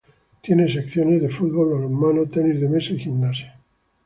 Tiene 0.41 0.67
secciones 0.67 1.21
de 1.21 1.29
fútbol, 1.29 1.73
balonmano, 1.75 2.25
tenis 2.25 2.59
de 2.59 2.67
mesa 2.67 2.93
y 2.93 3.03
gimnasia. 3.03 3.61